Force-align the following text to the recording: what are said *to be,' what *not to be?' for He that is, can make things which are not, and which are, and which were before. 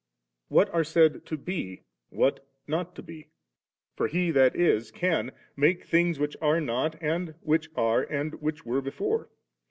what 0.47 0.67
are 0.73 0.83
said 0.83 1.23
*to 1.27 1.37
be,' 1.37 1.83
what 2.09 2.43
*not 2.65 2.95
to 2.95 3.03
be?' 3.03 3.29
for 3.95 4.07
He 4.07 4.31
that 4.31 4.55
is, 4.55 4.89
can 4.89 5.31
make 5.55 5.83
things 5.85 6.17
which 6.17 6.35
are 6.41 6.59
not, 6.59 6.95
and 7.03 7.35
which 7.41 7.69
are, 7.75 8.01
and 8.01 8.33
which 8.41 8.65
were 8.65 8.81
before. 8.81 9.29